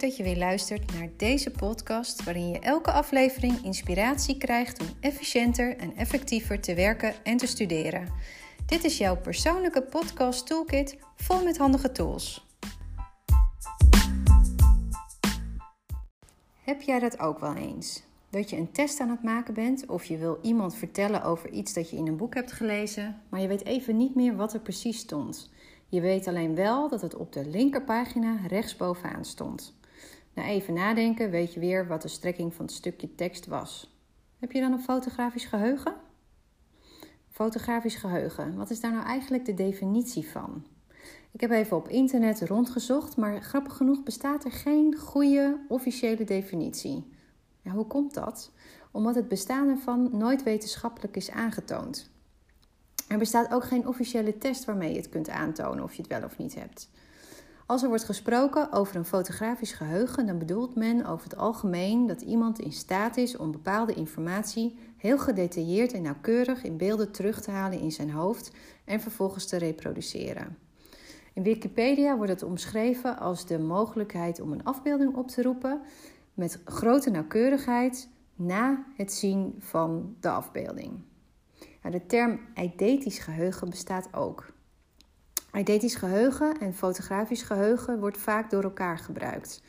[0.00, 5.76] dat je weer luistert naar deze podcast, waarin je elke aflevering inspiratie krijgt om efficiënter
[5.76, 8.08] en effectiever te werken en te studeren.
[8.66, 12.46] Dit is jouw persoonlijke podcast toolkit vol met handige tools.
[16.64, 18.02] Heb jij dat ook wel eens?
[18.30, 21.72] Dat je een test aan het maken bent of je wil iemand vertellen over iets
[21.72, 24.60] dat je in een boek hebt gelezen, maar je weet even niet meer wat er
[24.60, 25.50] precies stond.
[25.88, 29.80] Je weet alleen wel dat het op de linkerpagina rechtsbovenaan stond.
[30.34, 33.96] Na even nadenken weet je weer wat de strekking van het stukje tekst was.
[34.38, 35.94] Heb je dan een fotografisch geheugen?
[37.30, 40.66] Fotografisch geheugen, wat is daar nou eigenlijk de definitie van?
[41.32, 47.10] Ik heb even op internet rondgezocht, maar grappig genoeg bestaat er geen goede officiële definitie.
[47.62, 48.50] Ja, hoe komt dat?
[48.90, 52.10] Omdat het bestaan ervan nooit wetenschappelijk is aangetoond.
[53.08, 56.24] Er bestaat ook geen officiële test waarmee je het kunt aantonen of je het wel
[56.24, 56.90] of niet hebt.
[57.66, 62.20] Als er wordt gesproken over een fotografisch geheugen, dan bedoelt men over het algemeen dat
[62.20, 67.50] iemand in staat is om bepaalde informatie heel gedetailleerd en nauwkeurig in beelden terug te
[67.50, 68.50] halen in zijn hoofd
[68.84, 70.58] en vervolgens te reproduceren.
[71.34, 75.80] In Wikipedia wordt het omschreven als de mogelijkheid om een afbeelding op te roepen
[76.34, 80.92] met grote nauwkeurigheid na het zien van de afbeelding.
[81.90, 84.52] De term eidetisch geheugen bestaat ook.
[85.52, 89.62] Eidetisch geheugen en fotografisch geheugen wordt vaak door elkaar gebruikt.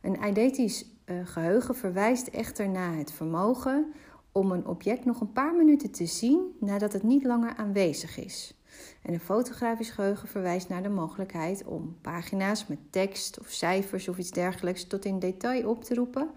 [0.00, 3.92] Een eidetisch uh, geheugen verwijst echter naar het vermogen
[4.32, 8.54] om een object nog een paar minuten te zien nadat het niet langer aanwezig is.
[9.02, 14.18] En een fotografisch geheugen verwijst naar de mogelijkheid om pagina's met tekst of cijfers of
[14.18, 16.30] iets dergelijks tot in detail op te roepen,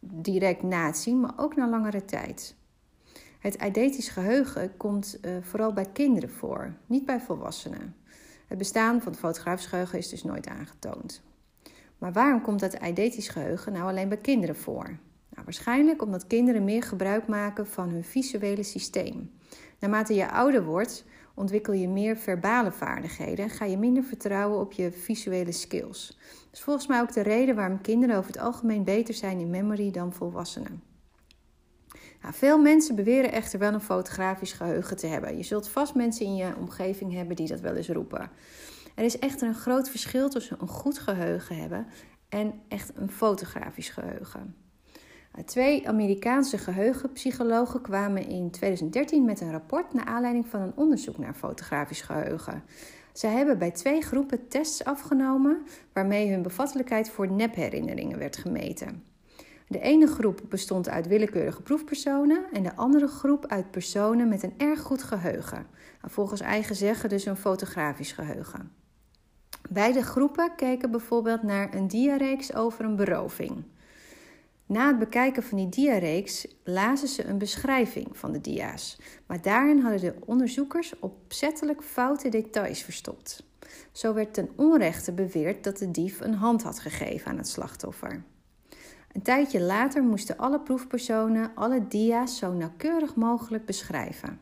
[0.00, 2.54] direct na het zien, maar ook na langere tijd.
[3.42, 7.96] Het eidetisch geheugen komt uh, vooral bij kinderen voor, niet bij volwassenen.
[8.46, 11.22] Het bestaan van het fotografisch geheugen is dus nooit aangetoond.
[11.98, 14.84] Maar waarom komt dat eidetisch geheugen nou alleen bij kinderen voor?
[15.28, 19.30] Nou, waarschijnlijk omdat kinderen meer gebruik maken van hun visuele systeem.
[19.78, 21.04] Naarmate je ouder wordt,
[21.34, 26.18] ontwikkel je meer verbale vaardigheden en ga je minder vertrouwen op je visuele skills.
[26.28, 29.50] Dat is volgens mij ook de reden waarom kinderen over het algemeen beter zijn in
[29.50, 30.91] memory dan volwassenen.
[32.22, 35.36] Nou, veel mensen beweren echter wel een fotografisch geheugen te hebben.
[35.36, 38.30] Je zult vast mensen in je omgeving hebben die dat wel eens roepen.
[38.94, 41.86] Er is echter een groot verschil tussen een goed geheugen hebben
[42.28, 44.54] en echt een fotografisch geheugen.
[45.32, 51.18] Nou, twee Amerikaanse geheugenpsychologen kwamen in 2013 met een rapport naar aanleiding van een onderzoek
[51.18, 52.62] naar fotografisch geheugen.
[53.12, 55.62] Zij hebben bij twee groepen tests afgenomen
[55.92, 59.11] waarmee hun bevattelijkheid voor nepherinneringen werd gemeten.
[59.72, 64.54] De ene groep bestond uit willekeurige proefpersonen en de andere groep uit personen met een
[64.56, 65.66] erg goed geheugen.
[66.00, 68.72] Nou, volgens eigen zeggen dus een fotografisch geheugen.
[69.70, 73.64] Beide groepen keken bijvoorbeeld naar een diareeks over een beroving.
[74.66, 79.80] Na het bekijken van die diareeks lazen ze een beschrijving van de dia's, maar daarin
[79.80, 83.44] hadden de onderzoekers opzettelijk foute details verstopt.
[83.92, 88.22] Zo werd ten onrechte beweerd dat de dief een hand had gegeven aan het slachtoffer.
[89.12, 94.38] Een tijdje later moesten alle proefpersonen alle dia's zo nauwkeurig mogelijk beschrijven.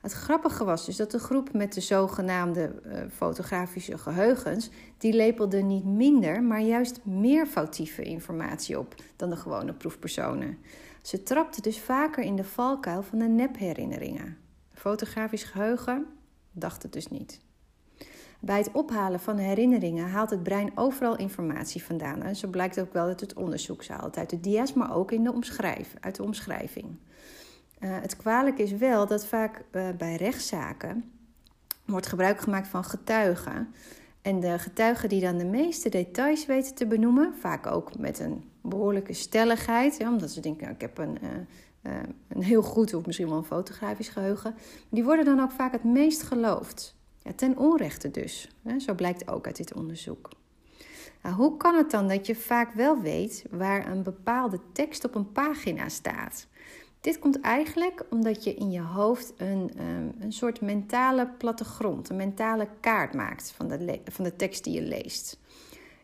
[0.00, 5.62] Het grappige was dus dat de groep met de zogenaamde uh, fotografische geheugens, die lepelde
[5.62, 10.58] niet minder, maar juist meer foutieve informatie op dan de gewone proefpersonen.
[11.02, 14.36] Ze trapten dus vaker in de valkuil van de nepherinneringen.
[14.72, 16.06] Fotografisch geheugen
[16.52, 17.40] dacht het dus niet.
[18.40, 22.22] Bij het ophalen van herinneringen haalt het brein overal informatie vandaan.
[22.22, 23.82] En zo blijkt ook wel uit het onderzoek.
[23.82, 25.32] Ze haalt uit de dia's, maar ook in de
[26.00, 26.86] uit de omschrijving.
[27.80, 31.12] Uh, het kwalijk is wel dat vaak uh, bij rechtszaken
[31.84, 33.74] wordt gebruik gemaakt van getuigen.
[34.22, 38.50] En de getuigen die dan de meeste details weten te benoemen, vaak ook met een
[38.62, 41.18] behoorlijke stelligheid, ja, omdat ze denken: ik heb een,
[41.82, 41.92] uh,
[42.28, 44.54] een heel goed of misschien wel een fotografisch geheugen,
[44.88, 46.97] die worden dan ook vaak het meest geloofd.
[47.36, 48.48] Ten onrechte dus.
[48.78, 50.28] Zo blijkt ook uit dit onderzoek.
[51.22, 55.14] Nou, hoe kan het dan dat je vaak wel weet waar een bepaalde tekst op
[55.14, 56.46] een pagina staat?
[57.00, 62.16] Dit komt eigenlijk omdat je in je hoofd een, ehm, een soort mentale plattegrond, een
[62.16, 65.38] mentale kaart maakt van de, van de tekst die je leest.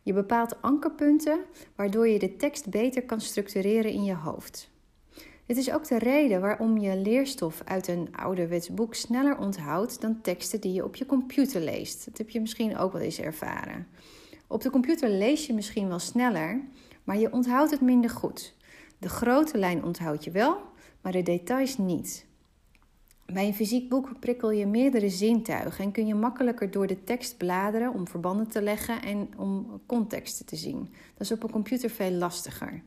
[0.02, 1.40] Je bepaalt ankerpunten
[1.76, 4.70] waardoor je de tekst beter kan structureren in je hoofd.
[5.46, 10.20] Dit is ook de reden waarom je leerstof uit een ouderwets boek sneller onthoudt dan
[10.20, 12.04] teksten die je op je computer leest.
[12.04, 13.86] Dat heb je misschien ook wel eens ervaren.
[14.46, 16.60] Op de computer lees je misschien wel sneller,
[17.04, 18.54] maar je onthoudt het minder goed.
[18.98, 20.56] De grote lijn onthoud je wel,
[21.00, 22.26] maar de details niet.
[23.26, 27.36] Bij een fysiek boek prikkel je meerdere zintuigen en kun je makkelijker door de tekst
[27.36, 30.88] bladeren om verbanden te leggen en om contexten te zien.
[31.12, 32.82] Dat is op een computer veel lastiger.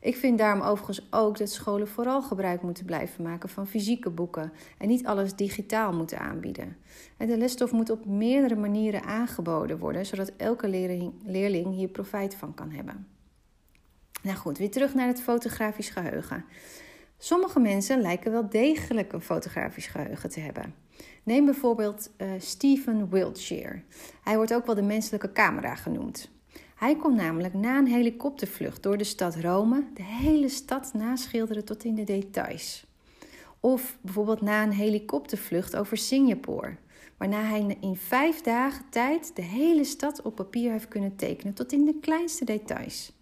[0.00, 4.52] Ik vind daarom overigens ook dat scholen vooral gebruik moeten blijven maken van fysieke boeken
[4.78, 6.76] en niet alles digitaal moeten aanbieden.
[7.16, 10.68] En de lesstof moet op meerdere manieren aangeboden worden, zodat elke
[11.24, 13.06] leerling, hier profijt van kan hebben.
[14.22, 16.44] Nou goed, weer terug naar het fotografisch geheugen.
[17.18, 20.74] Sommige mensen lijken wel degelijk een fotografisch geheugen te hebben.
[21.22, 23.82] Neem bijvoorbeeld uh, Stephen Wiltshire.
[24.22, 26.30] Hij wordt ook wel de menselijke camera genoemd.
[26.80, 31.84] Hij kon namelijk na een helikoptervlucht door de stad Rome de hele stad naschilderen tot
[31.84, 32.86] in de details.
[33.60, 36.76] Of bijvoorbeeld na een helikoptervlucht over Singapore,
[37.16, 41.72] waarna hij in vijf dagen tijd de hele stad op papier heeft kunnen tekenen tot
[41.72, 43.12] in de kleinste details.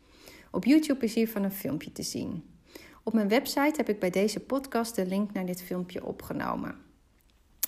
[0.50, 2.44] Op YouTube is hiervan een filmpje te zien.
[3.02, 6.76] Op mijn website heb ik bij deze podcast de link naar dit filmpje opgenomen.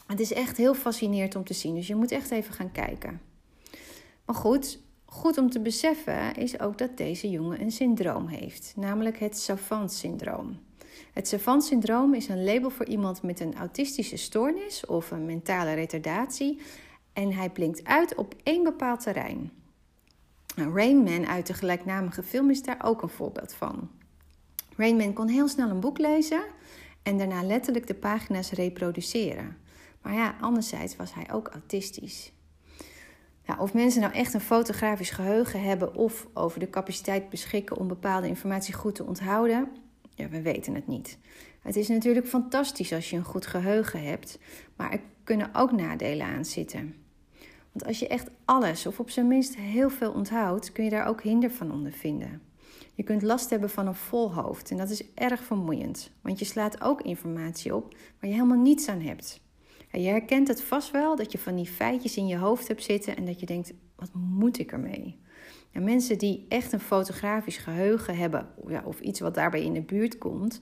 [0.06, 3.20] Het is echt heel fascinerend om te zien, dus je moet echt even gaan kijken.
[4.25, 4.78] Maar goed,
[5.10, 10.58] goed om te beseffen is ook dat deze jongen een syndroom heeft, namelijk het savant-syndroom.
[11.12, 16.60] Het savant-syndroom is een label voor iemand met een autistische stoornis of een mentale retardatie
[17.12, 19.52] en hij blinkt uit op één bepaald terrein.
[20.56, 23.90] Nou, Rain Man uit de gelijknamige film is daar ook een voorbeeld van.
[24.76, 26.42] Rainman kon heel snel een boek lezen
[27.02, 29.56] en daarna letterlijk de pagina's reproduceren.
[30.02, 32.32] Maar ja, anderzijds was hij ook autistisch.
[33.58, 38.26] Of mensen nou echt een fotografisch geheugen hebben of over de capaciteit beschikken om bepaalde
[38.26, 39.69] informatie goed te onthouden,
[40.14, 41.19] ja, we weten het niet.
[41.62, 44.38] Het is natuurlijk fantastisch als je een goed geheugen hebt,
[44.76, 46.94] maar er kunnen ook nadelen aan zitten.
[47.72, 51.06] Want als je echt alles of op zijn minst heel veel onthoudt, kun je daar
[51.06, 52.43] ook hinder van ondervinden.
[52.94, 56.44] Je kunt last hebben van een vol hoofd en dat is erg vermoeiend, want je
[56.44, 59.40] slaat ook informatie op waar je helemaal niets aan hebt.
[59.90, 63.16] Je herkent het vast wel dat je van die feitjes in je hoofd hebt zitten
[63.16, 65.19] en dat je denkt: wat moet ik ermee?
[65.72, 69.82] Ja, mensen die echt een fotografisch geheugen hebben, ja, of iets wat daarbij in de
[69.82, 70.60] buurt komt,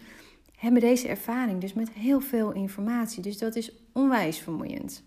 [0.57, 3.23] hebben deze ervaring dus met heel veel informatie.
[3.23, 5.07] Dus dat is onwijs vermoeiend.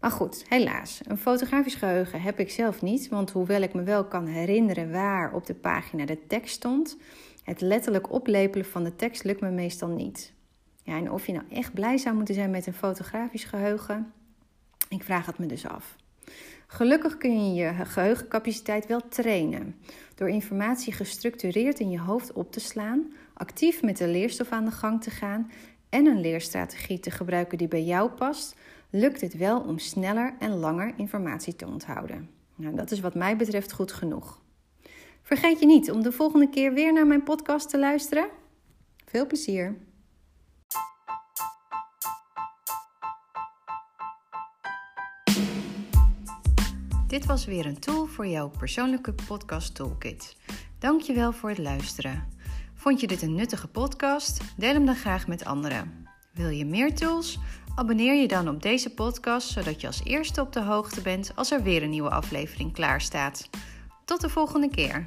[0.00, 1.00] Maar goed, helaas.
[1.04, 5.34] Een fotografisch geheugen heb ik zelf niet, want hoewel ik me wel kan herinneren waar
[5.34, 6.96] op de pagina de tekst stond,
[7.44, 10.32] het letterlijk oplepelen van de tekst lukt me meestal niet.
[10.82, 14.12] Ja, en of je nou echt blij zou moeten zijn met een fotografisch geheugen,
[14.88, 15.96] ik vraag het me dus af.
[16.66, 19.76] Gelukkig kun je je geheugencapaciteit wel trainen
[20.14, 24.70] door informatie gestructureerd in je hoofd op te slaan, actief met de leerstof aan de
[24.70, 25.50] gang te gaan
[25.88, 28.56] en een leerstrategie te gebruiken die bij jou past,
[28.90, 32.30] lukt het wel om sneller en langer informatie te onthouden.
[32.56, 34.40] Nou, dat is wat mij betreft goed genoeg.
[35.22, 38.28] Vergeet je niet om de volgende keer weer naar mijn podcast te luisteren.
[39.04, 39.76] Veel plezier!
[47.12, 50.36] Dit was weer een tool voor jouw persoonlijke podcast toolkit.
[50.78, 52.28] Dankjewel voor het luisteren.
[52.74, 54.40] Vond je dit een nuttige podcast?
[54.56, 56.08] Deel hem dan graag met anderen.
[56.34, 57.38] Wil je meer tools?
[57.74, 61.50] Abonneer je dan op deze podcast, zodat je als eerste op de hoogte bent als
[61.50, 63.48] er weer een nieuwe aflevering klaar staat.
[64.04, 65.06] Tot de volgende keer.